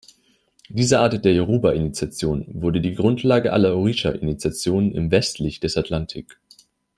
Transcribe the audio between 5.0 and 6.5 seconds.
westlich des Atlantik.